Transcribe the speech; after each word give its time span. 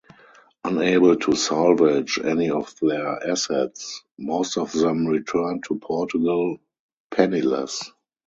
Unable 0.63 1.15
to 1.15 1.35
salvage 1.35 2.17
any 2.17 2.49
of 2.49 2.73
their 2.81 3.07
assets, 3.29 4.01
most 4.17 4.57
of 4.57 4.71
them 4.71 5.05
returned 5.05 5.63
to 5.65 5.77
Portugal 5.77 6.57
penniless. 7.11 7.83